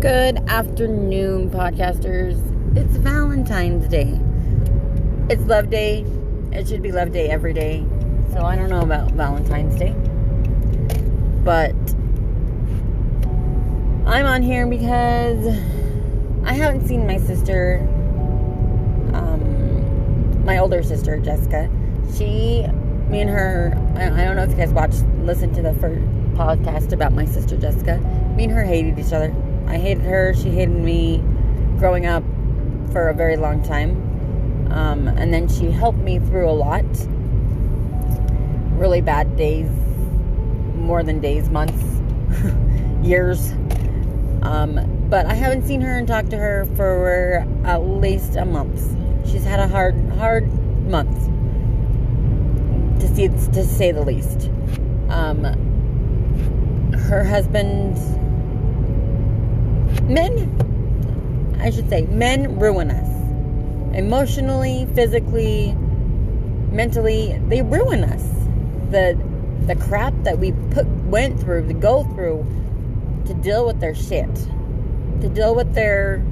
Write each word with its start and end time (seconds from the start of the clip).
Good 0.00 0.36
afternoon, 0.50 1.48
podcasters. 1.48 2.36
It's 2.76 2.96
Valentine's 2.98 3.88
Day. 3.88 4.20
It's 5.30 5.42
Love 5.46 5.70
Day. 5.70 6.04
It 6.52 6.68
should 6.68 6.82
be 6.82 6.92
Love 6.92 7.12
Day 7.12 7.30
every 7.30 7.54
day. 7.54 7.82
So 8.30 8.42
I 8.42 8.56
don't 8.56 8.68
know 8.68 8.82
about 8.82 9.12
Valentine's 9.12 9.74
Day. 9.76 9.92
But 11.42 11.74
I'm 14.06 14.26
on 14.26 14.42
here 14.42 14.66
because 14.66 15.46
I 16.44 16.52
haven't 16.52 16.86
seen 16.86 17.06
my 17.06 17.16
sister, 17.16 17.78
um, 19.14 20.44
my 20.44 20.58
older 20.58 20.82
sister, 20.82 21.18
Jessica. 21.20 21.70
She, 22.14 22.66
me 23.08 23.22
and 23.22 23.30
her, 23.30 23.72
I, 23.96 24.08
I 24.08 24.24
don't 24.26 24.36
know 24.36 24.42
if 24.42 24.50
you 24.50 24.56
guys 24.56 24.74
watched, 24.74 25.02
listened 25.22 25.54
to 25.54 25.62
the 25.62 25.72
first 25.72 26.04
podcast 26.36 26.92
about 26.92 27.14
my 27.14 27.24
sister, 27.24 27.56
Jessica. 27.56 27.96
Me 28.36 28.44
and 28.44 28.52
her 28.52 28.62
hated 28.62 28.98
each 28.98 29.14
other 29.14 29.34
I 29.66 29.78
hated 29.78 30.04
her. 30.04 30.34
She 30.34 30.50
hated 30.50 30.74
me 30.74 31.22
growing 31.78 32.06
up 32.06 32.22
for 32.92 33.08
a 33.08 33.14
very 33.14 33.36
long 33.36 33.62
time. 33.62 34.02
Um, 34.70 35.08
and 35.08 35.32
then 35.32 35.48
she 35.48 35.70
helped 35.70 35.98
me 35.98 36.18
through 36.18 36.48
a 36.48 36.52
lot. 36.52 36.84
Really 38.78 39.00
bad 39.00 39.36
days, 39.36 39.68
more 40.74 41.02
than 41.02 41.20
days, 41.20 41.48
months, 41.48 41.82
years. 43.02 43.52
Um, 44.42 45.06
but 45.08 45.26
I 45.26 45.34
haven't 45.34 45.66
seen 45.66 45.80
her 45.80 45.98
and 45.98 46.06
talked 46.06 46.30
to 46.30 46.36
her 46.36 46.66
for 46.76 47.44
at 47.64 47.78
least 47.78 48.36
a 48.36 48.44
month. 48.44 48.96
She's 49.30 49.44
had 49.44 49.60
a 49.60 49.68
hard, 49.68 49.94
hard 50.12 50.48
month, 50.88 51.16
to 53.00 53.08
see 53.14 53.28
to 53.28 53.64
say 53.64 53.92
the 53.92 54.02
least. 54.02 54.50
Um, 55.08 55.44
her 57.08 57.24
husband 57.24 57.96
men, 60.08 61.56
I 61.60 61.70
should 61.70 61.88
say, 61.88 62.02
men 62.06 62.58
ruin 62.58 62.90
us. 62.90 63.96
Emotionally, 63.96 64.86
physically, 64.94 65.72
mentally, 66.70 67.40
they 67.48 67.62
ruin 67.62 68.04
us. 68.04 68.22
The 68.90 69.18
the 69.66 69.74
crap 69.74 70.14
that 70.22 70.38
we 70.38 70.52
put 70.70 70.86
went 70.86 71.40
through 71.40 71.66
to 71.66 71.74
go 71.74 72.04
through 72.14 72.46
to 73.26 73.34
deal 73.34 73.66
with 73.66 73.80
their 73.80 73.94
shit. 73.94 74.32
To 75.22 75.28
deal 75.28 75.54
with 75.54 75.74
their 75.74 76.22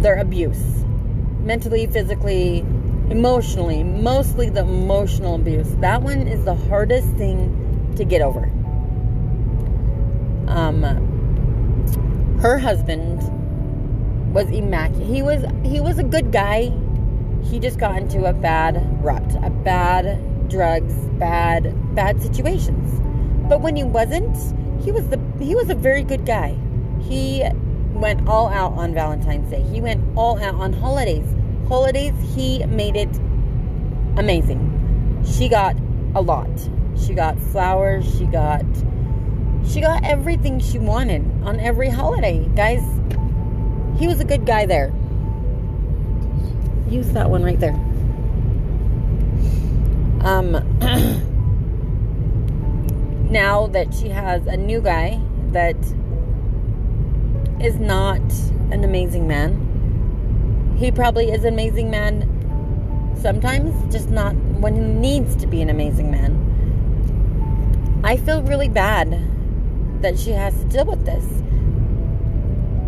their 0.00 0.18
abuse. 0.18 0.62
Mentally, 1.40 1.86
physically, 1.86 2.58
emotionally, 3.10 3.82
mostly 3.82 4.50
the 4.50 4.60
emotional 4.60 5.36
abuse. 5.36 5.68
That 5.76 6.02
one 6.02 6.28
is 6.28 6.44
the 6.44 6.54
hardest 6.54 7.08
thing 7.16 7.94
to 7.96 8.04
get 8.04 8.20
over. 8.20 8.44
Um, 10.48 11.07
her 12.40 12.58
husband 12.58 13.18
was 14.32 14.48
immaculate. 14.50 15.06
He 15.06 15.22
was 15.22 15.44
he 15.64 15.80
was 15.80 15.98
a 15.98 16.04
good 16.04 16.30
guy. 16.30 16.72
He 17.42 17.58
just 17.58 17.78
got 17.78 17.96
into 17.96 18.26
a 18.26 18.32
bad 18.32 18.76
rut, 19.02 19.24
a 19.42 19.50
bad 19.50 20.48
drugs, 20.48 20.94
bad 21.18 21.74
bad 21.94 22.22
situations. 22.22 23.00
But 23.48 23.60
when 23.60 23.74
he 23.74 23.84
wasn't, 23.84 24.36
he 24.84 24.92
was 24.92 25.08
the 25.08 25.20
he 25.40 25.54
was 25.54 25.70
a 25.70 25.74
very 25.74 26.04
good 26.04 26.24
guy. 26.24 26.56
He 27.00 27.44
went 27.92 28.28
all 28.28 28.48
out 28.48 28.72
on 28.74 28.94
Valentine's 28.94 29.50
Day. 29.50 29.62
He 29.62 29.80
went 29.80 30.02
all 30.16 30.38
out 30.38 30.54
on 30.54 30.72
holidays. 30.72 31.26
Holidays, 31.66 32.14
he 32.34 32.64
made 32.66 32.96
it 32.96 33.14
amazing. 34.16 34.64
She 35.24 35.48
got 35.48 35.76
a 36.14 36.20
lot. 36.20 36.48
She 36.96 37.14
got 37.14 37.38
flowers, 37.38 38.04
she 38.16 38.26
got 38.26 38.64
she 39.66 39.80
got 39.80 40.04
everything 40.04 40.60
she 40.60 40.78
wanted 40.78 41.24
on 41.42 41.58
every 41.60 41.88
holiday. 41.88 42.46
Guys, 42.54 42.82
he 43.98 44.06
was 44.06 44.20
a 44.20 44.24
good 44.24 44.44
guy 44.46 44.66
there. 44.66 44.92
Use 46.88 47.10
that 47.12 47.30
one 47.30 47.42
right 47.42 47.58
there. 47.58 47.74
Um, 50.20 50.52
now 53.30 53.66
that 53.68 53.94
she 53.94 54.08
has 54.08 54.46
a 54.46 54.56
new 54.56 54.80
guy 54.80 55.20
that 55.52 55.76
is 57.60 57.76
not 57.76 58.20
an 58.70 58.84
amazing 58.84 59.28
man, 59.28 60.76
he 60.78 60.90
probably 60.90 61.30
is 61.30 61.44
an 61.44 61.54
amazing 61.54 61.90
man 61.90 63.14
sometimes, 63.20 63.92
just 63.92 64.10
not 64.10 64.34
when 64.60 64.74
he 64.74 64.80
needs 64.80 65.36
to 65.36 65.46
be 65.46 65.60
an 65.60 65.70
amazing 65.70 66.10
man. 66.10 66.44
I 68.04 68.16
feel 68.16 68.42
really 68.42 68.68
bad 68.68 69.08
that 70.00 70.18
she 70.18 70.30
has 70.30 70.54
to 70.60 70.64
deal 70.66 70.84
with 70.84 71.04
this. 71.04 71.24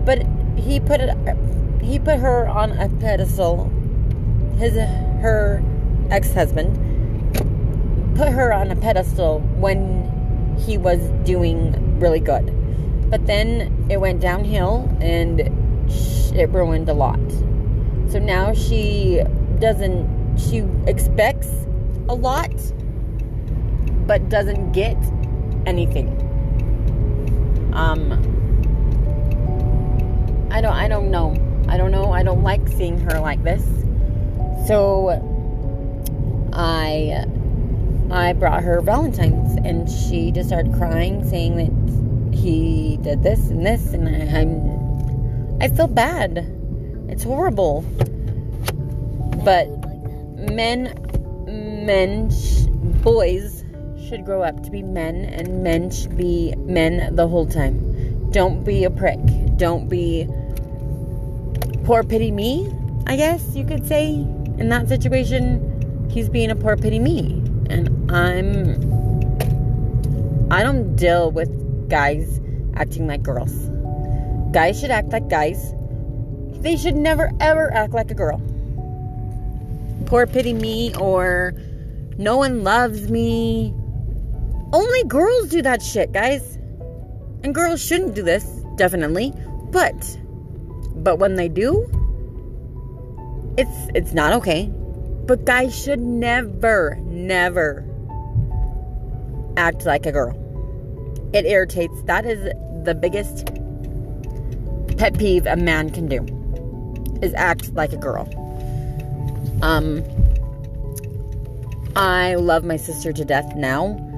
But 0.05 0.27
he 0.57 0.81
put 0.81 1.01
it 1.01 1.17
he 1.83 1.99
put 1.99 2.19
her 2.19 2.47
on 2.49 2.73
a 2.73 2.89
pedestal. 2.89 3.71
His 4.59 4.75
her 4.75 5.63
ex-husband 6.11 6.77
put 8.17 8.29
her 8.29 8.53
on 8.53 8.71
a 8.71 8.77
pedestal 8.77 9.41
when 9.59 10.57
he 10.59 10.77
was 10.77 10.99
doing 11.25 11.99
really 12.01 12.21
good. 12.21 12.55
But 13.11 13.27
then 13.27 13.87
it 13.91 14.01
went 14.01 14.21
downhill 14.21 14.89
and 15.01 15.41
it 16.35 16.49
ruined 16.51 16.89
a 16.89 16.95
lot. 16.95 17.21
So 18.09 18.19
now 18.19 18.53
she 18.53 19.23
doesn't 19.59 20.39
she 20.39 20.65
expects 20.87 21.49
a 22.09 22.15
lot 22.15 22.51
but 24.07 24.29
doesn't 24.29 24.73
get 24.73 24.97
anything. 25.67 26.20
Um, 27.73 28.13
I 30.51 30.61
don't, 30.61 30.73
I 30.73 30.89
don't 30.89 31.11
know. 31.11 31.35
I 31.69 31.77
don't 31.77 31.91
know. 31.91 32.13
I 32.13 32.23
don't 32.23 32.43
like 32.43 32.67
seeing 32.69 32.99
her 32.99 33.21
like 33.21 33.43
this. 33.45 33.65
So 34.67 35.11
I, 36.53 37.25
I 38.11 38.33
brought 38.33 38.63
her 38.63 38.81
Valentine's, 38.81 39.57
and 39.65 39.89
she 39.89 40.31
just 40.33 40.49
started 40.49 40.75
crying, 40.75 41.29
saying 41.29 41.57
that 41.57 42.37
he 42.37 42.99
did 43.03 43.23
this 43.23 43.49
and 43.51 43.65
this, 43.65 43.93
and 43.93 44.09
I, 44.09 44.41
I'm, 44.41 45.63
I 45.63 45.69
feel 45.69 45.87
bad. 45.87 46.39
It's 47.09 47.23
horrible. 47.23 47.83
But 49.45 49.69
men, 50.37 50.95
men, 51.47 52.31
boys 53.03 53.60
should 54.11 54.25
grow 54.25 54.43
up 54.43 54.61
to 54.65 54.73
be 54.73 54.83
men, 54.83 55.25
and 55.25 55.63
men 55.63 55.89
should 55.89 56.17
be 56.17 56.53
men 56.57 57.15
the 57.15 57.29
whole 57.29 57.47
time. 57.47 57.79
Don't 58.33 58.65
be 58.65 58.83
a 58.83 58.91
prick. 58.91 59.21
Don't 59.57 59.89
be 59.89 60.27
poor 61.85 62.03
pity 62.03 62.33
me, 62.33 62.69
I 63.07 63.15
guess 63.15 63.55
you 63.55 63.65
could 63.65 63.87
say. 63.87 64.15
In 64.59 64.69
that 64.71 64.89
situation, 64.89 66.09
he's 66.11 66.29
being 66.29 66.51
a 66.51 66.57
poor 66.57 66.77
pity 66.77 66.99
me. 66.99 67.41
And 67.71 68.11
I'm. 68.11 68.75
I 70.51 70.65
don't 70.65 70.97
deal 70.97 71.31
with 71.31 71.89
guys 71.89 72.41
acting 72.75 73.07
like 73.07 73.23
girls. 73.23 73.53
Guys 74.51 74.81
should 74.81 74.91
act 74.91 75.11
like 75.11 75.29
guys. 75.29 75.73
They 76.63 76.77
should 76.77 76.97
never 76.97 77.31
ever 77.39 77.73
act 77.73 77.93
like 77.93 78.11
a 78.11 78.15
girl. 78.15 78.43
Poor 80.07 80.27
pity 80.27 80.53
me 80.53 80.93
or 80.97 81.55
no 82.19 82.37
one 82.37 82.65
loves 82.65 83.09
me 83.09 83.73
only 84.73 85.05
girls 85.05 85.49
do 85.49 85.63
that 85.63 85.83
shit, 85.83 86.13
guys. 86.13 86.57
And 87.43 87.55
girls 87.55 87.85
shouldn't 87.85 88.15
do 88.15 88.23
this, 88.23 88.45
definitely. 88.77 89.33
But 89.71 90.19
but 90.97 91.19
when 91.19 91.37
they 91.37 91.49
do, 91.49 91.89
it's 93.57 93.91
it's 93.95 94.13
not 94.13 94.33
okay. 94.35 94.67
But 95.27 95.45
guys 95.45 95.77
should 95.77 96.01
never, 96.01 96.97
never 97.05 97.85
act 99.57 99.87
like 99.87 100.07
a 100.07 100.13
girl. 100.13 100.37
It 101.33 101.47
irritates. 101.47 102.03
That 102.03 102.27
is 102.27 102.43
the 102.85 102.95
biggest 102.95 103.47
pet 104.99 105.17
peeve 105.19 105.47
a 105.47 105.57
man 105.57 105.91
can 105.91 106.09
do. 106.09 106.27
Is 107.23 107.33
act 107.35 107.73
like 107.75 107.93
a 107.93 107.97
girl. 107.97 108.29
Um 109.63 110.05
I 111.97 112.35
love 112.35 112.65
my 112.65 112.77
sister 112.77 113.13
to 113.13 113.25
death 113.25 113.55
now 113.57 114.10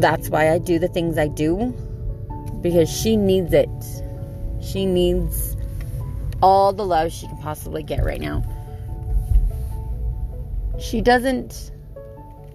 that's 0.00 0.28
why 0.28 0.52
I 0.52 0.58
do 0.58 0.78
the 0.78 0.88
things 0.88 1.18
I 1.18 1.28
do 1.28 1.74
because 2.60 2.88
she 2.88 3.16
needs 3.16 3.52
it. 3.52 3.68
She 4.60 4.86
needs 4.86 5.56
all 6.42 6.72
the 6.72 6.84
love 6.84 7.12
she 7.12 7.26
can 7.26 7.36
possibly 7.38 7.82
get 7.82 8.04
right 8.04 8.20
now. 8.20 8.42
She 10.78 11.00
doesn't. 11.00 11.72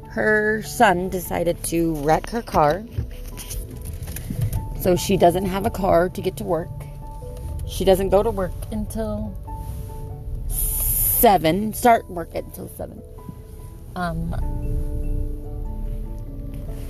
Her 0.09 0.61
son 0.63 1.09
decided 1.09 1.61
to 1.65 1.95
wreck 1.95 2.29
her 2.29 2.41
car. 2.41 2.83
So 4.79 4.95
she 4.95 5.17
doesn't 5.17 5.45
have 5.45 5.65
a 5.65 5.69
car 5.69 6.09
to 6.09 6.21
get 6.21 6.37
to 6.37 6.43
work. 6.43 6.69
She 7.67 7.83
doesn't 7.83 8.09
go 8.09 8.21
to 8.21 8.29
work 8.29 8.53
until 8.71 9.33
7. 10.49 11.73
Start 11.73 12.09
work 12.09 12.35
until 12.35 12.69
7. 12.69 13.01
Um, 13.95 14.33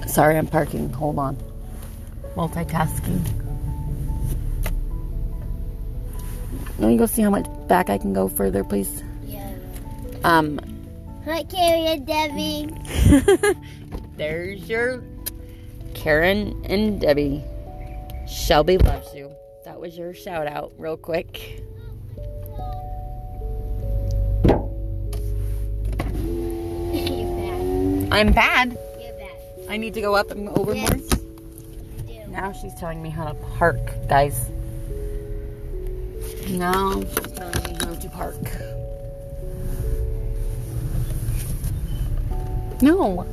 Sorry, 0.07 0.38
I'm 0.38 0.47
parking. 0.47 0.89
Hold 0.91 1.19
on. 1.19 1.38
Multitasking. 2.35 3.21
Let 6.79 6.88
me 6.88 6.97
go 6.97 7.05
see 7.05 7.21
how 7.21 7.29
much 7.29 7.45
back 7.67 7.89
I 7.89 7.97
can 7.97 8.13
go 8.13 8.27
further, 8.27 8.63
please. 8.63 9.03
Yeah. 9.25 9.53
Um. 10.23 10.59
Hi, 11.25 11.44
Carrie 11.44 11.88
and 11.88 12.05
Debbie. 12.05 12.69
There's 14.17 14.67
your 14.67 15.03
Karen 15.94 16.61
and 16.65 17.00
Debbie. 17.00 17.44
Shelby 18.27 18.77
loves 18.77 19.13
you. 19.13 19.31
That 19.63 19.79
was 19.79 19.97
your 19.97 20.13
shout 20.13 20.47
out, 20.47 20.73
real 20.77 20.97
quick. 20.97 21.61
I'm 28.11 28.31
bad. 28.31 28.77
I 29.73 29.77
need 29.77 29.95
to 29.95 30.01
go 30.01 30.13
up 30.13 30.29
and 30.29 30.49
over 30.49 30.75
Yes. 30.75 31.01
more. 32.07 32.27
Now 32.27 32.51
she's 32.51 32.75
telling 32.75 33.01
me 33.01 33.09
how 33.09 33.25
to 33.25 33.33
park, 33.57 33.79
guys. 34.07 34.51
Now 36.47 37.01
she's 37.01 37.31
telling 37.31 37.63
me 37.63 37.77
how 37.81 37.95
to 37.95 38.09
park. 38.09 38.35
No. 42.83 43.25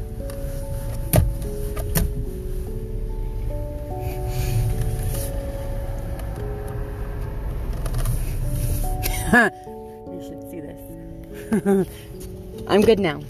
you 10.10 10.22
should 10.26 10.50
see 10.50 10.60
this. 10.60 11.86
I'm 12.66 12.80
good 12.80 12.98
now. 12.98 13.20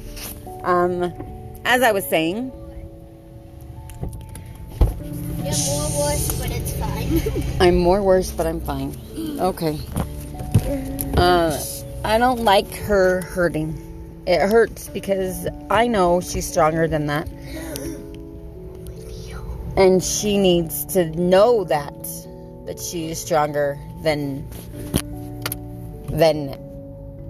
Um, 0.62 1.12
as 1.64 1.82
I 1.82 1.90
was 1.90 2.06
saying, 2.06 2.52
I'm 7.60 7.76
more 7.76 8.02
worse, 8.02 8.30
but 8.30 8.46
I'm 8.46 8.60
fine. 8.60 8.96
Okay. 9.40 9.78
Uh, 11.16 11.60
I 12.04 12.18
don't 12.18 12.44
like 12.44 12.72
her 12.74 13.22
hurting. 13.22 14.22
It 14.26 14.40
hurts 14.40 14.88
because 14.88 15.48
I 15.70 15.86
know 15.86 16.20
she's 16.20 16.46
stronger 16.46 16.86
than 16.86 17.06
that. 17.06 17.28
And 19.76 20.02
she 20.02 20.38
needs 20.38 20.84
to 20.86 21.06
know 21.18 21.64
that 21.64 21.94
that 22.66 22.78
she 22.78 23.10
is 23.10 23.20
stronger 23.20 23.78
than 24.02 24.48
than 26.10 26.48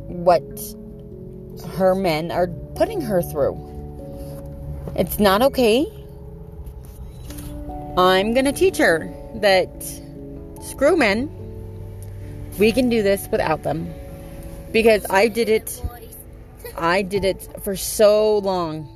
what 0.08 0.42
her 1.74 1.94
men 1.94 2.30
are 2.30 2.48
putting 2.74 3.00
her 3.00 3.22
through. 3.22 3.56
It's 4.96 5.18
not 5.18 5.40
okay. 5.42 5.86
I'm 7.96 8.34
going 8.34 8.44
to 8.44 8.52
teach 8.52 8.76
her 8.78 9.14
that 9.36 9.70
screw 10.62 10.96
men. 10.96 11.30
We 12.58 12.72
can 12.72 12.88
do 12.88 13.02
this 13.02 13.28
without 13.30 13.62
them. 13.62 13.92
Because 14.72 15.04
I 15.10 15.28
did 15.28 15.48
it 15.48 15.82
I 16.76 17.02
did 17.02 17.24
it 17.24 17.48
for 17.62 17.76
so 17.76 18.38
long 18.38 18.88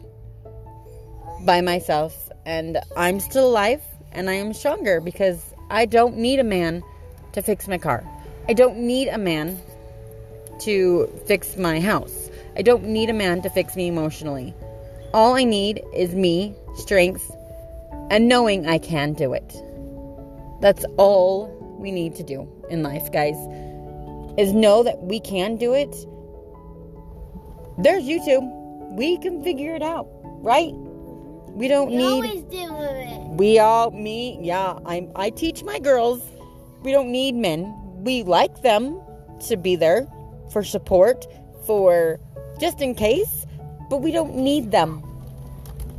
by 1.43 1.61
myself 1.61 2.31
and 2.47 2.79
I'm 2.97 3.21
still 3.21 3.49
alive 3.49 3.83
and 4.13 4.31
I 4.31 4.35
am 4.35 4.53
stronger 4.55 5.01
because 5.01 5.53
I 5.71 5.87
don't 5.87 6.17
need 6.17 6.39
a 6.39 6.45
man 6.45 6.83
to 7.33 7.43
fix 7.43 7.67
my 7.69 7.79
car. 7.79 8.05
I 8.49 8.53
don't 8.53 8.79
need 8.79 9.09
a 9.09 9.19
man 9.19 9.61
to 10.61 11.09
fix 11.27 11.57
my 11.57 11.81
house. 11.81 12.31
I 12.57 12.63
don't 12.63 12.85
need 12.85 13.11
a 13.11 13.15
man 13.15 13.43
to 13.43 13.51
fix 13.51 13.75
me 13.75 13.89
emotionally. 13.89 14.55
All 15.13 15.35
I 15.35 15.45
need 15.45 15.83
is 15.95 16.15
me, 16.15 16.55
strength, 16.77 17.31
and 18.11 18.29
knowing 18.29 18.67
I 18.67 18.79
can 18.79 19.15
do 19.15 19.33
it. 19.33 19.64
That's 20.65 20.87
all 20.97 21.53
we 21.79 21.91
need 21.91 22.15
to 22.15 22.23
do 22.23 22.49
in 22.71 22.83
life, 22.83 23.13
guys. 23.13 23.37
Is 24.39 24.55
know 24.55 24.83
that 24.83 25.03
we 25.03 25.21
can 25.21 25.59
do 25.59 25.75
it. 25.75 25.95
There's 27.77 28.05
YouTube. 28.05 28.49
We 28.97 29.19
can 29.19 29.45
figure 29.45 29.75
it 29.75 29.83
out, 29.83 30.09
right? 30.41 30.73
We 31.53 31.69
don't 31.69 31.91
You 31.91 31.99
need 31.99 32.05
always 32.07 32.43
do 32.45 32.65
it. 32.81 33.37
we 33.37 33.59
all 33.59 33.91
me, 33.91 34.39
yeah, 34.41 34.79
I 34.87 35.07
I 35.15 35.29
teach 35.29 35.63
my 35.65 35.79
girls 35.79 36.23
we 36.83 36.93
don't 36.93 37.13
need 37.13 37.35
men. 37.35 37.75
We 38.03 38.23
like 38.23 38.63
them 38.63 39.03
to 39.49 39.59
be 39.59 39.77
there 39.77 40.09
for 40.51 40.65
support, 40.65 41.27
for 41.67 42.19
just 42.59 42.81
in 42.81 42.95
case, 42.95 43.45
but 43.91 44.01
we 44.01 44.13
don't 44.13 44.35
need 44.37 44.71
them. 44.71 45.03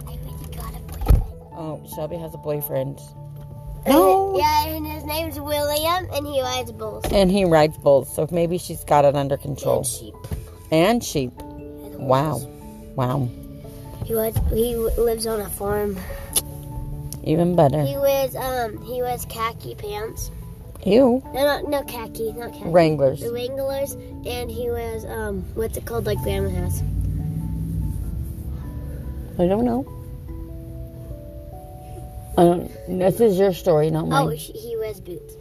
I 0.07 0.17
really 0.25 0.49
got 0.57 0.73
a 0.73 0.81
boyfriend. 0.89 1.53
Oh, 1.53 1.83
Shelby 1.93 2.17
has 2.17 2.33
a 2.33 2.39
boyfriend. 2.39 2.99
No. 3.87 4.37
Yeah, 4.37 4.67
and 4.67 4.85
his 4.85 5.03
name's 5.03 5.39
William, 5.39 6.07
and 6.11 6.25
he 6.25 6.41
rides 6.41 6.71
bulls. 6.71 7.05
And 7.11 7.29
he 7.29 7.45
rides 7.45 7.77
bulls, 7.77 8.13
so 8.13 8.27
maybe 8.31 8.57
she's 8.57 8.83
got 8.83 9.05
it 9.05 9.15
under 9.15 9.37
control. 9.37 9.77
And 9.77 9.85
sheep. 9.85 10.13
And 10.71 11.03
sheep. 11.03 11.31
And 11.39 12.07
Wow. 12.07 12.39
Wow. 12.95 13.29
He 14.05 14.13
was, 14.15 14.35
he 14.49 14.75
lives 14.75 15.27
on 15.27 15.41
a 15.41 15.49
farm. 15.49 15.97
Even 17.23 17.55
better. 17.55 17.83
He 17.83 17.97
wears 17.97 18.35
um 18.35 18.81
he 18.83 19.01
wears 19.01 19.25
khaki 19.25 19.73
pants. 19.73 20.29
Ew. 20.85 21.23
No, 21.33 21.61
no, 21.61 21.67
no 21.67 21.83
khaki, 21.83 22.31
not 22.33 22.53
khaki. 22.53 22.69
Wranglers. 22.69 23.21
The 23.21 23.33
Wranglers, 23.33 23.93
and 23.93 24.51
he 24.51 24.69
wears 24.69 25.05
um 25.05 25.41
what's 25.55 25.75
it 25.75 25.85
called 25.85 26.05
like 26.05 26.21
Grandma 26.21 26.49
has. 26.49 26.81
I 29.39 29.47
don't 29.47 29.65
know. 29.65 29.94
I 32.37 32.43
don't. 32.43 32.71
This 32.99 33.19
is 33.21 33.37
your 33.39 33.53
story, 33.53 33.89
not 33.91 34.03
Oh, 34.05 34.07
mine. 34.25 34.35
he 34.35 34.53
he 34.53 34.77
wears 34.77 34.99
boots 34.99 35.35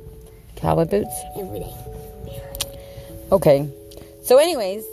Cowboy 0.56 0.84
boots. 0.84 1.14
every 1.36 1.60
day. 1.60 1.74
Okay. 3.32 3.68
So, 4.22 4.38
anyways, 4.38 4.84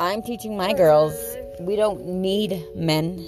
I'm 0.00 0.22
teaching 0.22 0.56
my 0.56 0.72
girls 0.74 1.14
we 1.60 1.76
don't 1.76 2.04
need 2.06 2.62
men. 2.76 3.24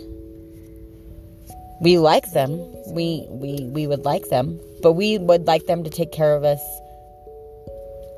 We 1.81 1.99
like 1.99 2.31
them. 2.33 2.59
We 2.89 3.27
we 3.31 3.69
we 3.73 3.87
would 3.87 4.05
like 4.05 4.29
them, 4.29 4.61
but 4.83 4.93
we 4.93 5.19
would 5.19 5.47
like 5.47 5.67
them 5.67 5.85
to 5.85 5.91
take 5.91 6.13
care 6.13 6.35
of 6.35 6.45
us 6.45 6.61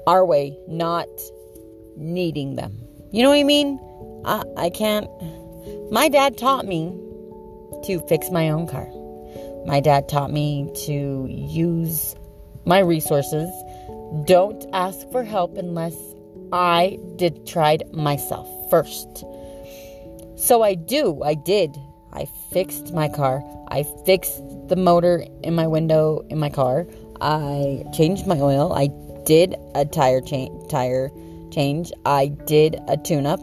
our 0.07 0.25
way, 0.25 0.57
not 0.67 1.09
needing 1.97 2.57
them. 2.57 2.77
You 3.13 3.23
know 3.23 3.31
what 3.31 3.39
I 3.39 3.45
mean? 3.45 3.79
I 4.25 4.43
I 4.57 4.71
can't. 4.71 5.09
My 5.91 6.09
dad 6.09 6.37
taught 6.39 6.67
me 6.67 6.93
to 7.85 8.01
fix 8.09 8.31
my 8.31 8.51
own 8.51 8.67
car. 8.67 8.89
My 9.67 9.81
dad 9.81 10.09
taught 10.09 10.33
me 10.33 10.71
to 10.87 11.27
use 11.29 12.15
my 12.65 12.79
resources. 12.79 13.51
Don't 14.25 14.65
ask 14.73 15.11
for 15.11 15.25
help 15.25 15.57
unless 15.57 15.95
I 16.53 16.99
did 17.17 17.47
tried 17.47 17.83
myself 17.93 18.49
first. 18.71 19.25
So 20.37 20.63
I 20.63 20.75
do. 20.75 21.23
I 21.23 21.35
did. 21.35 21.77
I 22.13 22.27
fixed 22.53 22.95
my 22.95 23.09
car. 23.09 23.43
I 23.71 23.83
fixed 24.07 24.43
the 24.69 24.77
motor 24.77 25.25
in 25.43 25.55
my 25.55 25.67
window 25.67 26.25
in 26.31 26.39
my 26.39 26.49
car. 26.49 26.87
I 27.21 27.85
changed 27.93 28.27
my 28.27 28.41
oil. 28.41 28.73
I 28.73 28.89
did 29.25 29.57
a 29.75 29.85
tire 29.85 30.21
change. 30.21 30.71
Tire 30.71 31.11
change. 31.51 31.93
I 32.07 32.29
did 32.29 32.81
a 32.89 32.97
tune-up. 32.97 33.41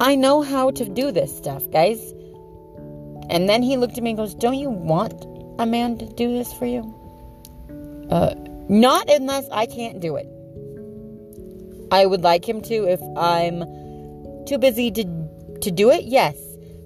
I 0.00 0.14
know 0.14 0.42
how 0.42 0.70
to 0.70 0.88
do 0.88 1.12
this 1.12 1.36
stuff, 1.36 1.62
guys. 1.70 2.14
And 3.30 3.48
then 3.48 3.62
he 3.62 3.76
looked 3.76 3.96
at 3.98 4.04
me 4.04 4.10
and 4.10 4.18
goes, 4.18 4.34
"Don't 4.34 4.58
you 4.58 4.70
want 4.70 5.26
a 5.58 5.66
man 5.66 5.98
to 5.98 6.06
do 6.06 6.32
this 6.32 6.52
for 6.52 6.66
you?" 6.66 6.82
Uh, 8.10 8.34
not 8.68 9.08
unless 9.08 9.48
I 9.50 9.66
can't 9.66 10.00
do 10.00 10.16
it. 10.16 10.28
I 11.90 12.06
would 12.06 12.22
like 12.22 12.48
him 12.48 12.60
to 12.62 12.88
if 12.88 13.00
I'm 13.16 13.64
too 14.46 14.58
busy 14.58 14.90
to 14.90 15.04
to 15.60 15.70
do 15.70 15.90
it. 15.90 16.04
Yes, 16.04 16.36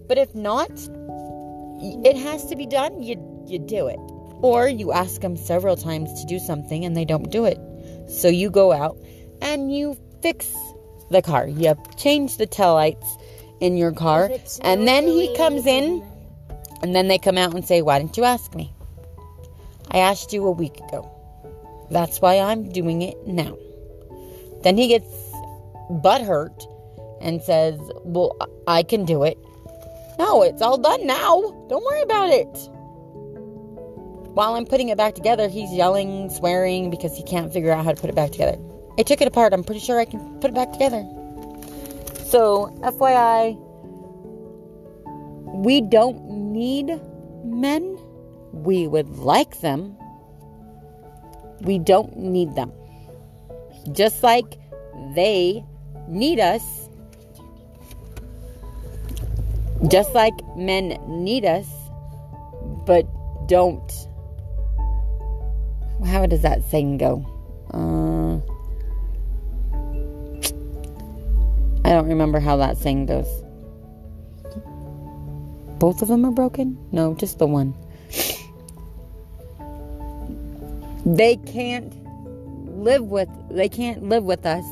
but 0.09 0.19
if 0.19 0.35
not, 0.35 0.71
it 2.05 2.17
has 2.17 2.47
to 2.47 2.57
be 2.57 2.67
done. 2.67 3.03
You 3.03 3.17
you 3.47 3.59
do 3.59 3.87
it, 3.87 3.99
or 4.43 4.69
you 4.69 4.93
ask 4.93 5.21
them 5.21 5.37
several 5.37 5.77
times 5.77 6.13
to 6.21 6.27
do 6.27 6.39
something 6.39 6.85
and 6.85 6.97
they 6.97 7.05
don't 7.05 7.31
do 7.31 7.45
it. 7.45 7.59
So 8.09 8.29
you 8.29 8.51
go 8.51 8.73
out 8.73 8.97
and 9.41 9.75
you 9.75 9.97
fix 10.23 10.53
the 11.11 11.23
car. 11.23 11.47
You 11.47 11.77
change 11.97 12.37
the 12.37 12.47
tail 12.47 12.75
lights 12.75 13.07
in 13.61 13.77
your 13.77 13.93
car, 13.93 14.31
and 14.63 14.87
then 14.87 15.07
he 15.07 15.35
comes 15.37 15.67
in. 15.67 16.05
And 16.83 16.95
then 16.95 17.09
they 17.09 17.19
come 17.19 17.39
out 17.39 17.55
and 17.55 17.65
say, 17.65 17.83
"Why 17.83 17.99
didn't 17.99 18.17
you 18.17 18.25
ask 18.25 18.55
me?" 18.55 18.73
I 19.91 19.99
asked 19.99 20.33
you 20.33 20.47
a 20.47 20.51
week 20.51 20.79
ago. 20.79 21.11
That's 21.91 22.21
why 22.21 22.39
I'm 22.39 22.71
doing 22.71 23.03
it 23.03 23.17
now. 23.27 23.57
Then 24.63 24.77
he 24.77 24.89
gets 24.89 25.07
butthurt 25.91 26.67
and 27.21 27.43
says, 27.43 27.79
Well, 28.05 28.37
I 28.67 28.83
can 28.83 29.05
do 29.05 29.23
it. 29.23 29.39
No, 30.19 30.43
it's 30.43 30.63
all 30.63 30.79
done 30.79 31.07
now. 31.07 31.41
Don't 31.69 31.85
worry 31.85 32.03
about 32.03 32.31
it. 32.31 32.71
While 34.35 34.55
I'm 34.55 34.67
putting 34.67 34.89
it 34.89 34.99
back 34.99 35.15
together, 35.15 35.49
he's 35.49 35.73
yelling, 35.73 36.31
swearing 36.31 36.91
because 36.91 37.17
he 37.17 37.23
can't 37.23 37.53
figure 37.53 37.73
out 37.73 37.85
how 37.85 37.93
to 37.93 38.01
put 38.01 38.11
it 38.11 38.17
back 38.17 38.33
together. 38.33 38.59
I 38.99 39.03
took 39.03 39.21
it 39.21 39.29
apart. 39.29 39.53
I'm 39.53 39.65
pretty 39.65 39.81
sure 39.81 39.99
I 39.99 40.05
can 40.05 40.41
put 40.41 40.51
it 40.51 40.55
back 40.55 40.73
together. 40.73 41.07
So, 42.25 42.75
FYI, 42.83 43.57
we 45.57 45.81
don't 45.81 46.53
need 46.53 47.01
men. 47.45 47.99
We 48.53 48.87
would 48.87 49.09
like 49.17 49.61
them. 49.61 49.97
We 51.63 51.79
don't 51.79 52.17
need 52.17 52.55
them. 52.55 52.73
Just 53.93 54.23
like 54.23 54.59
they 55.15 55.65
need 56.09 56.41
us. 56.41 56.89
Just 59.89 60.15
like 60.15 60.35
men 60.57 60.99
need 61.07 61.45
us, 61.45 61.69
but 62.87 63.07
don't. 63.47 63.93
How 66.05 66.27
does 66.27 66.43
that 66.43 66.65
saying 66.65 66.99
go? 66.99 67.25
Uh, 67.73 68.37
I 71.85 71.91
don't 71.91 72.09
remember 72.09 72.41
how 72.41 72.57
that 72.57 72.77
saying 72.77 73.07
goes. 73.07 73.46
Both 75.79 76.03
of 76.03 76.09
them 76.09 76.25
are 76.25 76.31
broken? 76.31 76.79
No, 76.93 77.15
just 77.15 77.39
the 77.39 77.47
one. 77.47 77.75
They 81.05 81.37
can't 81.37 81.93
live 82.79 83.05
with 83.05 83.29
they 83.51 83.69
can't 83.69 84.09
live 84.09 84.25
with 84.25 84.45
us, 84.45 84.65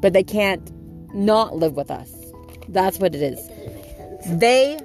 but 0.00 0.12
they 0.12 0.22
can't 0.22 0.70
not 1.14 1.56
live 1.56 1.74
with 1.74 1.90
us. 1.90 2.12
That's 2.68 2.98
what 2.98 3.14
it 3.14 3.22
is. 3.22 3.48
They 4.38 4.78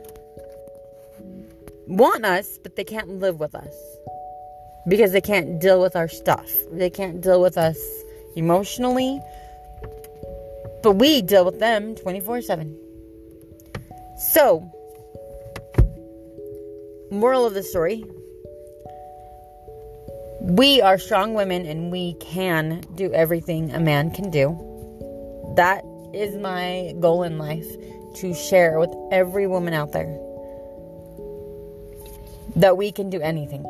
want 1.88 2.26
us, 2.26 2.58
but 2.64 2.76
they 2.76 2.84
can't 2.84 3.20
live 3.20 3.40
with 3.40 3.56
us 3.56 3.74
because 4.88 5.12
they 5.12 5.22
can't 5.22 5.60
deal 5.60 5.82
with 5.82 5.96
our 5.96 6.08
stuff. 6.08 6.50
They 6.72 6.90
can't 6.90 7.22
deal 7.22 7.42
with 7.42 7.58
us 7.58 7.78
emotionally, 8.36 9.22
but 10.82 10.94
we 10.94 11.22
deal 11.22 11.46
with 11.46 11.60
them 11.60 11.96
24 11.96 12.42
7. 12.42 12.80
So, 14.18 14.72
moral 17.14 17.46
of 17.46 17.54
the 17.54 17.64
story 17.64 18.04
we 20.44 20.82
are 20.82 20.98
strong 20.98 21.34
women 21.36 21.66
and 21.66 21.90
we 21.90 22.16
can 22.16 22.82
do 22.96 23.14
everything 23.14 23.72
a 23.72 23.80
man 23.80 24.12
can 24.12 24.30
do. 24.30 24.50
That 25.56 25.86
is 26.14 26.36
my 26.36 26.94
goal 27.00 27.24
in 27.24 27.38
life 27.38 27.66
to 28.16 28.34
share 28.34 28.78
with 28.78 28.94
every 29.10 29.48
woman 29.48 29.74
out 29.74 29.94
there 29.94 30.20
that 32.58 32.76
we 32.76 32.92
can 32.92 33.10
do 33.10 33.22
anything. 33.22 33.64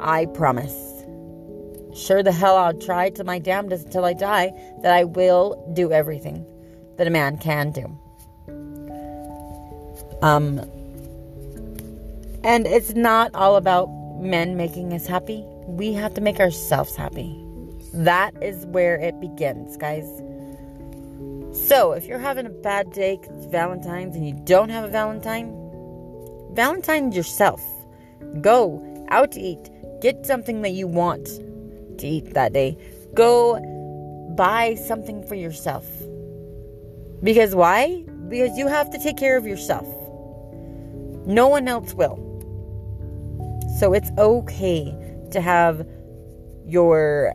I 0.00 0.26
promise. 0.26 1.02
Sure 1.94 2.22
the 2.22 2.30
hell 2.30 2.58
I'll 2.58 2.78
try 2.78 3.08
to 3.10 3.24
my 3.24 3.38
damnedest 3.38 3.86
until 3.86 4.04
I 4.04 4.12
die 4.12 4.52
that 4.82 4.92
I 4.92 5.04
will 5.04 5.72
do 5.72 5.92
everything 5.92 6.44
that 6.98 7.06
a 7.06 7.10
man 7.10 7.38
can 7.38 7.72
do. 7.72 7.86
Um 10.20 10.60
and 12.44 12.66
it's 12.66 12.94
not 12.94 13.34
all 13.34 13.56
about 13.56 13.88
men 14.20 14.56
making 14.56 14.92
us 14.92 15.06
happy. 15.06 15.44
We 15.66 15.92
have 15.94 16.14
to 16.14 16.20
make 16.20 16.40
ourselves 16.40 16.96
happy. 16.96 17.44
That 17.92 18.32
is 18.42 18.66
where 18.66 18.96
it 18.96 19.20
begins, 19.20 19.76
guys. 19.76 20.06
So, 21.52 21.92
if 21.92 22.06
you're 22.06 22.18
having 22.18 22.46
a 22.46 22.50
bad 22.50 22.92
day 22.92 23.16
'cause 23.16 23.36
it's 23.36 23.46
Valentine's 23.46 24.14
and 24.14 24.26
you 24.26 24.34
don't 24.44 24.68
have 24.68 24.84
a 24.84 24.88
Valentine, 24.88 25.52
Valentine 26.52 27.12
yourself. 27.12 27.62
Go 28.40 28.82
out 29.08 29.32
to 29.32 29.40
eat. 29.40 29.70
Get 30.00 30.26
something 30.26 30.62
that 30.62 30.72
you 30.72 30.86
want 30.86 31.28
to 31.98 32.06
eat 32.06 32.34
that 32.34 32.52
day. 32.52 32.76
Go 33.14 33.58
buy 34.36 34.74
something 34.74 35.22
for 35.24 35.34
yourself. 35.34 35.86
Because 37.22 37.54
why? 37.54 38.04
Because 38.28 38.56
you 38.56 38.66
have 38.68 38.90
to 38.90 38.98
take 38.98 39.16
care 39.16 39.36
of 39.36 39.46
yourself. 39.46 39.86
No 41.26 41.48
one 41.48 41.68
else 41.68 41.92
will. 41.94 42.18
So 43.80 43.94
it's 43.94 44.10
okay 44.18 44.94
to 45.30 45.40
have 45.40 45.86
your 46.66 47.34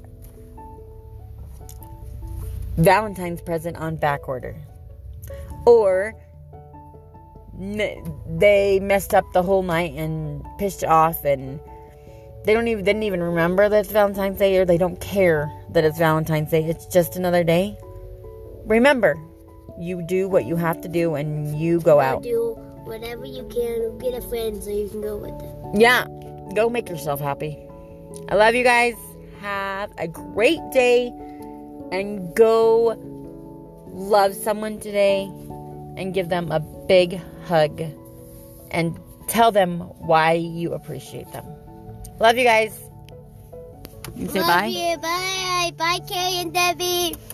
Valentine's 2.78 3.42
present 3.42 3.78
on 3.78 3.96
back 3.96 4.30
order. 4.30 4.56
Or 5.66 6.14
they 7.58 8.80
messed 8.80 9.16
up 9.16 9.26
the 9.34 9.42
whole 9.42 9.64
night 9.64 9.94
and 9.94 10.46
pissed 10.60 10.84
off 10.84 11.26
and 11.26 11.60
they 12.44 12.54
don't 12.54 12.68
even 12.68 12.86
didn't 12.86 13.02
even 13.02 13.24
remember 13.24 13.68
that 13.68 13.86
it's 13.86 13.92
Valentine's 13.92 14.38
Day 14.38 14.56
or 14.58 14.66
they 14.66 14.78
don't 14.78 15.02
care 15.02 15.52
that 15.72 15.84
it's 15.84 15.98
Valentine's 15.98 16.52
Day. 16.52 16.64
It's 16.66 16.86
just 16.86 17.16
another 17.16 17.44
day. 17.44 17.76
Remember, 18.66 19.18
you 19.80 20.04
do 20.04 20.30
what 20.30 20.46
you 20.46 20.58
have 20.58 20.80
to 20.82 20.88
do 20.88 21.16
and 21.16 21.60
you 21.60 21.82
go 21.82 21.98
Or 21.98 22.04
out. 22.04 22.22
do 22.22 22.54
whatever 22.84 23.26
you 23.26 23.48
can. 23.48 23.98
Get 23.98 24.14
a 24.14 24.22
friend 24.22 24.62
so 24.64 24.70
you 24.70 24.88
can 24.90 25.02
go 25.02 25.18
with 25.18 25.40
them. 25.40 25.80
Yeah, 25.80 26.06
go 26.54 26.70
make 26.70 26.90
yourself 26.90 27.20
happy. 27.20 27.58
I 28.30 28.36
love 28.36 28.56
you 28.56 28.64
guys. 28.64 28.94
Have 29.42 29.92
a 29.98 30.08
great 30.08 30.60
day 30.72 31.08
and 31.92 32.36
go 32.36 32.98
love 33.88 34.34
someone 34.36 34.80
today 34.80 35.24
and 35.98 36.14
give 36.14 36.30
them 36.30 36.52
a 36.52 36.60
big 36.60 37.22
hug 37.46 37.82
and 38.72 39.00
tell 39.28 39.52
them 39.52 39.80
why 39.80 40.34
you 40.34 40.74
appreciate 40.74 41.32
them. 41.32 41.46
Love 42.20 42.38
you 42.38 42.44
guys. 42.44 42.80
You 44.16 44.28
say 44.28 44.40
Love 44.40 44.48
bye. 44.48 44.66
you. 44.68 44.98
Bye. 44.98 45.72
Bye, 45.78 46.00
Kay 46.08 46.42
and 46.42 46.54
Debbie. 46.54 47.16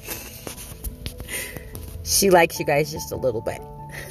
She 2.03 2.29
likes 2.29 2.59
you 2.59 2.65
guys 2.65 2.91
just 2.91 3.11
a 3.13 3.15
little 3.15 3.39
bit. 3.39 3.61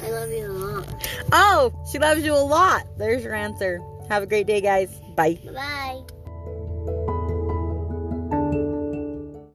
I 0.03 0.09
love 0.09 0.31
you 0.31 0.47
a 0.47 0.49
lot. 0.49 1.07
Oh, 1.31 1.71
she 1.91 1.99
loves 1.99 2.23
you 2.25 2.33
a 2.33 2.41
lot. 2.41 2.87
There's 2.97 3.23
your 3.23 3.35
answer. 3.35 3.79
Have 4.11 4.23
a 4.23 4.27
great 4.27 4.45
day, 4.45 4.59
guys. 4.59 4.91
Bye. 5.15 5.39
Bye. 5.45 6.03